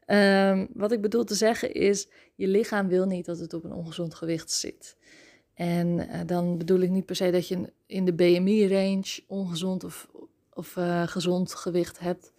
Um, 0.07 0.69
wat 0.73 0.93
ik 0.93 1.01
bedoel 1.01 1.25
te 1.25 1.35
zeggen 1.35 1.75
is, 1.75 2.09
je 2.35 2.49
lichaam 2.49 2.89
wil 2.89 3.07
niet 3.07 3.27
dat 3.27 3.39
het 3.39 3.55
op 3.55 3.65
een 3.65 3.73
ongezond 3.73 4.15
gewicht 4.15 4.51
zit. 4.51 4.97
En 5.55 5.87
uh, 5.89 6.21
dan 6.27 6.59
bedoel 6.59 6.81
ik 6.81 6.91
niet 6.91 7.07
per 7.07 7.17
se 7.17 7.31
dat 7.31 7.49
je 7.49 7.73
in 7.87 8.05
de 8.05 8.15
BMI-range 8.15 9.23
ongezond 9.27 9.85
of, 9.85 10.09
of 10.53 10.77
uh, 10.77 11.07
gezond 11.07 11.55
gewicht 11.55 11.99
hebt, 11.99 12.33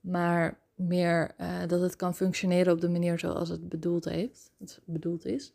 maar 0.00 0.58
meer 0.78 1.34
uh, 1.40 1.66
dat 1.66 1.80
het 1.80 1.96
kan 1.96 2.14
functioneren 2.14 2.72
op 2.72 2.80
de 2.80 2.88
manier 2.88 3.18
zoals 3.18 3.48
het 3.48 3.68
bedoeld, 3.68 4.04
heeft, 4.04 4.50
het 4.58 4.80
bedoeld 4.84 5.24
is. 5.24 5.52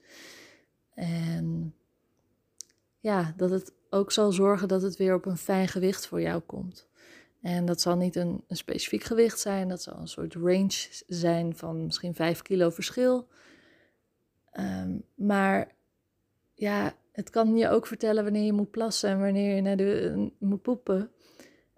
En 0.94 1.75
ja, 3.00 3.34
dat 3.38 3.50
het 3.50 3.74
ook 3.89 4.12
zal 4.12 4.32
zorgen 4.32 4.68
dat 4.68 4.82
het 4.82 4.98
weer 4.98 5.13
op 5.13 5.25
een 5.25 5.38
fijn 5.38 5.68
gewicht 5.68 6.08
voor 6.08 6.22
jou 6.22 6.39
komt. 6.39 6.88
En 7.42 7.65
dat 7.65 7.82
zal 7.82 7.96
niet 7.96 8.15
een, 8.15 8.44
specifiek 8.50 9.03
gewicht 9.03 9.39
zijn, 9.39 9.68
dat 9.68 9.82
zal 9.82 9.98
een 9.98 10.08
soort 10.08 10.34
range 10.34 10.88
zijn 11.08 11.56
van 11.56 11.86
misschien 11.86 12.15
5 12.15 12.42
kilo 12.42 12.70
verschil. 12.70 13.27
Um, 14.60 15.03
maar 15.15 15.72
ja, 16.53 16.94
het 17.12 17.30
kan 17.30 17.58
je 17.58 17.70
ook 17.70 17.88
vertellen 17.88 18.24
wanneer 18.24 18.44
je 18.44 18.53
moet 18.53 18.72
plassen 18.72 19.10
en 19.10 19.20
wanneer 19.20 19.56
je 19.56 19.62
naar 19.62 19.77
de, 19.77 20.32
moet 20.38 20.62
poepen. 20.62 21.12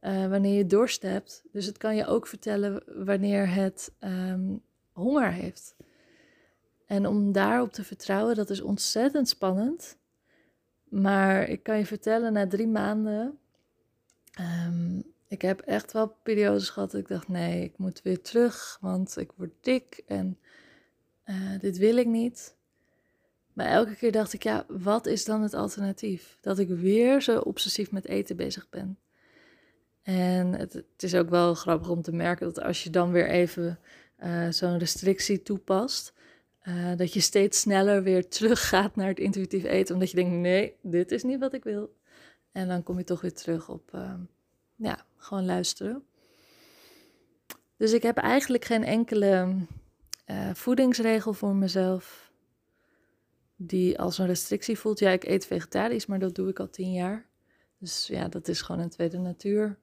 Uh, 0.05 0.27
wanneer 0.27 0.57
je 0.57 0.65
dorst 0.65 1.01
hebt. 1.01 1.43
Dus 1.51 1.65
het 1.65 1.77
kan 1.77 1.95
je 1.95 2.05
ook 2.05 2.27
vertellen 2.27 2.83
wanneer 3.05 3.53
het 3.53 3.91
um, 3.99 4.61
honger 4.91 5.31
heeft. 5.31 5.75
En 6.85 7.07
om 7.07 7.31
daarop 7.31 7.71
te 7.71 7.83
vertrouwen, 7.83 8.35
dat 8.35 8.49
is 8.49 8.61
ontzettend 8.61 9.27
spannend. 9.27 9.97
Maar 10.83 11.49
ik 11.49 11.63
kan 11.63 11.77
je 11.77 11.85
vertellen, 11.85 12.33
na 12.33 12.47
drie 12.47 12.67
maanden. 12.67 13.39
Um, 14.67 15.03
ik 15.27 15.41
heb 15.41 15.59
echt 15.59 15.91
wel 15.91 16.15
periodes 16.23 16.69
gehad 16.69 16.91
dat 16.91 17.01
ik 17.01 17.07
dacht: 17.07 17.27
nee, 17.27 17.63
ik 17.63 17.77
moet 17.77 18.01
weer 18.01 18.21
terug, 18.21 18.77
want 18.81 19.17
ik 19.17 19.31
word 19.35 19.53
dik 19.61 20.03
en 20.07 20.37
uh, 21.25 21.59
dit 21.59 21.77
wil 21.77 21.97
ik 21.97 22.07
niet. 22.07 22.55
Maar 23.53 23.67
elke 23.67 23.95
keer 23.95 24.11
dacht 24.11 24.33
ik, 24.33 24.43
ja, 24.43 24.65
wat 24.67 25.05
is 25.05 25.25
dan 25.25 25.41
het 25.41 25.53
alternatief? 25.53 26.37
Dat 26.41 26.59
ik 26.59 26.69
weer 26.69 27.21
zo 27.21 27.39
obsessief 27.39 27.91
met 27.91 28.05
eten 28.05 28.35
bezig 28.35 28.69
ben. 28.69 28.97
En 30.05 30.53
het, 30.53 30.83
is 30.97 31.15
ook 31.15 31.29
wel 31.29 31.53
grappig 31.53 31.89
om 31.89 32.01
te 32.01 32.11
merken 32.11 32.45
dat 32.45 32.63
als 32.63 32.83
je 32.83 32.89
dan 32.89 33.11
weer 33.11 33.29
even 33.29 33.79
uh, 34.23 34.49
zo'n 34.49 34.77
restrictie 34.77 35.41
toepast, 35.41 36.13
uh, 36.63 36.95
dat 36.95 37.13
je 37.13 37.19
steeds 37.19 37.59
sneller 37.59 38.03
weer 38.03 38.27
teruggaat 38.37 38.95
naar 38.95 39.07
het 39.07 39.19
intuïtief 39.19 39.63
eten. 39.63 39.93
Omdat 39.93 40.09
je 40.09 40.15
denkt, 40.15 40.31
nee, 40.31 40.75
dit 40.81 41.11
is 41.11 41.23
niet 41.23 41.39
wat 41.39 41.53
ik 41.53 41.63
wil. 41.63 41.95
En 42.51 42.67
dan 42.67 42.83
kom 42.83 42.97
je 42.97 43.03
toch 43.03 43.21
weer 43.21 43.33
terug 43.33 43.69
op, 43.69 43.93
ehm, 43.93 44.19
ja, 44.75 45.05
gewoon 45.17 45.45
luisteren. 45.45 46.03
Dus 47.77 47.93
ik 47.93 48.03
heb 48.03 48.17
eigenlijk 48.17 48.65
geen 48.65 48.83
enkele 48.83 49.55
uh, 50.27 50.53
voedingsregel 50.53 51.33
voor 51.33 51.55
mezelf 51.55 52.31
die 53.55 53.99
als 53.99 54.17
een 54.17 54.25
restrictie 54.27 54.77
voelt. 54.77 54.99
Ja, 54.99 55.09
ik 55.09 55.23
eet 55.23 55.45
vegetarisch, 55.45 56.05
maar 56.05 56.19
dat 56.19 56.35
doe 56.35 56.49
ik 56.49 56.59
al 56.59 56.69
tien 56.69 56.91
jaar. 56.91 57.25
Dus 57.77 58.07
ja, 58.07 58.27
dat 58.27 58.47
is 58.47 58.61
gewoon 58.61 58.81
een 58.81 58.89
tweede 58.89 59.17
natuur. 59.17 59.77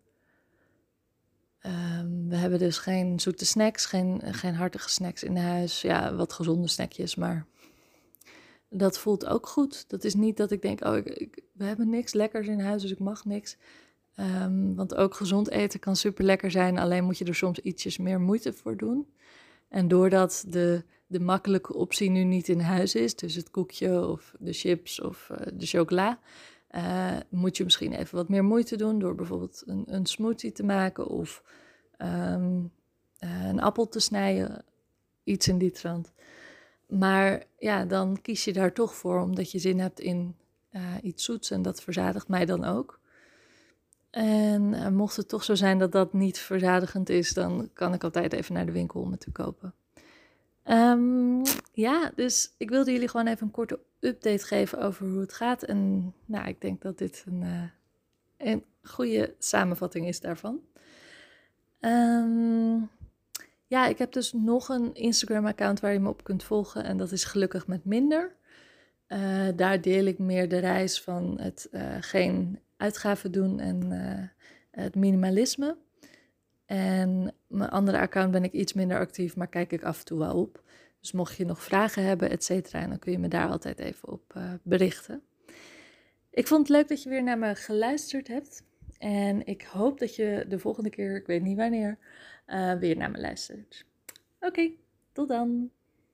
Ehm, 1.62 2.28
we 2.28 2.36
hebben 2.36 2.58
dus 2.58 2.78
geen 2.78 3.20
zoete 3.20 3.46
snacks, 3.46 3.86
geen, 3.86 4.22
geen 4.24 4.54
hartige 4.54 4.88
snacks 4.88 5.22
in 5.22 5.36
huis. 5.36 5.82
Ja, 5.82 6.14
wat 6.14 6.32
gezonde 6.32 6.68
snackjes, 6.68 7.14
maar 7.14 7.46
dat 8.68 8.98
voelt 8.98 9.26
ook 9.26 9.46
goed. 9.46 9.84
Dat 9.88 10.04
is 10.04 10.14
niet 10.14 10.36
dat 10.36 10.50
ik 10.50 10.62
denk, 10.62 10.84
oh, 10.84 10.96
ik, 10.96 11.42
we 11.52 11.64
hebben 11.64 11.88
niks 11.88 12.12
lekkers 12.12 12.46
in 12.46 12.60
huis, 12.60 12.82
dus 12.82 12.90
ik 12.90 12.98
mag 12.98 13.24
niks. 13.24 13.56
Ehm, 14.14 14.74
want 14.74 14.94
ook 14.94 15.14
gezond 15.14 15.50
eten 15.50 15.80
kan 15.80 15.96
super 15.96 16.24
lekker 16.24 16.50
zijn, 16.50 16.78
alleen 16.78 17.04
moet 17.04 17.18
je 17.18 17.24
er 17.24 17.34
soms 17.34 17.58
ietsjes 17.58 17.98
meer 17.98 18.20
moeite 18.20 18.52
voor 18.52 18.76
doen. 18.76 19.06
En 19.68 19.88
doordat 19.88 20.44
de, 20.48 20.84
de 21.06 21.20
makkelijke 21.20 21.74
optie 21.74 22.10
nu 22.10 22.24
niet 22.24 22.48
in 22.48 22.60
huis 22.60 22.94
is, 22.94 23.16
dus 23.16 23.34
het 23.34 23.50
koekje 23.50 24.06
of 24.08 24.34
de 24.38 24.52
chips 24.52 25.00
of 25.00 25.28
uh, 25.32 25.38
de 25.54 25.66
chocola, 25.66 26.18
uh, 26.72 27.16
moet 27.28 27.56
je 27.56 27.64
misschien 27.64 27.92
even 27.92 28.16
wat 28.16 28.28
meer 28.28 28.44
moeite 28.44 28.76
doen 28.76 28.98
door 28.98 29.14
bijvoorbeeld 29.14 29.62
een, 29.66 29.84
een 29.86 30.06
smoothie 30.06 30.52
te 30.52 30.64
maken 30.64 31.06
of 31.06 31.42
um, 31.98 32.72
uh, 33.20 33.46
een 33.46 33.60
appel 33.60 33.88
te 33.88 34.00
snijden, 34.00 34.64
iets 35.24 35.48
in 35.48 35.58
die 35.58 35.70
trant. 35.70 36.12
Maar 36.86 37.44
ja, 37.58 37.84
dan 37.84 38.18
kies 38.22 38.44
je 38.44 38.52
daar 38.52 38.72
toch 38.72 38.94
voor 38.94 39.20
omdat 39.20 39.50
je 39.50 39.58
zin 39.58 39.80
hebt 39.80 40.00
in 40.00 40.36
iets 41.02 41.24
zoets 41.24 41.50
en 41.50 41.62
dat 41.62 41.82
verzadigt 41.82 42.28
mij 42.28 42.44
dan 42.44 42.64
ook. 42.64 43.00
En 44.10 44.94
mocht 44.94 45.16
het 45.16 45.28
toch 45.28 45.44
zo 45.44 45.54
zijn 45.54 45.78
dat 45.78 45.92
dat 45.92 46.12
niet 46.12 46.38
verzadigend 46.38 47.08
is, 47.08 47.32
dan 47.32 47.70
kan 47.72 47.94
ik 47.94 48.04
altijd 48.04 48.32
even 48.32 48.54
naar 48.54 48.66
de 48.66 48.72
winkel 48.72 49.00
om 49.00 49.10
het 49.10 49.20
te 49.20 49.30
kopen. 49.30 49.74
Um, 50.70 51.42
ja, 51.72 52.12
dus 52.14 52.54
ik 52.56 52.70
wilde 52.70 52.92
jullie 52.92 53.08
gewoon 53.08 53.26
even 53.26 53.46
een 53.46 53.52
korte 53.52 53.78
update 54.00 54.44
geven 54.44 54.80
over 54.80 55.06
hoe 55.06 55.20
het 55.20 55.32
gaat. 55.32 55.62
En 55.62 56.12
nou, 56.24 56.48
ik 56.48 56.60
denk 56.60 56.82
dat 56.82 56.98
dit 56.98 57.24
een, 57.26 57.42
uh, 57.42 57.62
een 58.36 58.64
goede 58.82 59.34
samenvatting 59.38 60.08
is 60.08 60.20
daarvan. 60.20 60.60
Um, 61.80 62.90
ja, 63.66 63.86
ik 63.86 63.98
heb 63.98 64.12
dus 64.12 64.32
nog 64.32 64.68
een 64.68 64.94
Instagram-account 64.94 65.80
waar 65.80 65.92
je 65.92 66.00
me 66.00 66.08
op 66.08 66.24
kunt 66.24 66.44
volgen. 66.44 66.84
En 66.84 66.96
dat 66.96 67.12
is 67.12 67.24
Gelukkig 67.24 67.66
met 67.66 67.84
Minder. 67.84 68.34
Uh, 69.08 69.48
daar 69.56 69.80
deel 69.80 70.04
ik 70.04 70.18
meer 70.18 70.48
de 70.48 70.58
reis 70.58 71.00
van 71.00 71.40
het 71.40 71.68
uh, 71.72 71.96
geen 72.00 72.58
uitgaven 72.76 73.32
doen 73.32 73.60
en 73.60 73.92
het 74.70 74.94
minimalisme. 74.94 75.76
En 76.72 77.34
mijn 77.46 77.70
andere 77.70 77.98
account 77.98 78.30
ben 78.30 78.44
ik 78.44 78.52
iets 78.52 78.72
minder 78.72 78.98
actief, 78.98 79.36
maar 79.36 79.46
kijk 79.46 79.72
ik 79.72 79.82
af 79.82 79.98
en 79.98 80.04
toe 80.04 80.18
wel 80.18 80.40
op. 80.40 80.62
Dus 81.00 81.12
mocht 81.12 81.36
je 81.36 81.44
nog 81.44 81.62
vragen 81.62 82.04
hebben, 82.04 82.30
et 82.30 82.44
cetera, 82.44 82.86
dan 82.86 82.98
kun 82.98 83.12
je 83.12 83.18
me 83.18 83.28
daar 83.28 83.48
altijd 83.48 83.78
even 83.78 84.08
op 84.08 84.34
uh, 84.36 84.52
berichten. 84.62 85.22
Ik 86.30 86.46
vond 86.46 86.68
het 86.68 86.76
leuk 86.76 86.88
dat 86.88 87.02
je 87.02 87.08
weer 87.08 87.22
naar 87.22 87.38
me 87.38 87.54
geluisterd 87.54 88.28
hebt. 88.28 88.64
En 88.98 89.46
ik 89.46 89.62
hoop 89.62 89.98
dat 89.98 90.16
je 90.16 90.44
de 90.48 90.58
volgende 90.58 90.90
keer, 90.90 91.16
ik 91.16 91.26
weet 91.26 91.42
niet 91.42 91.56
wanneer, 91.56 91.98
uh, 92.46 92.74
weer 92.74 92.96
naar 92.96 93.10
me 93.10 93.20
luistert. 93.20 93.86
Oké, 94.40 94.70
tot 95.12 95.28
dan. 95.28 95.70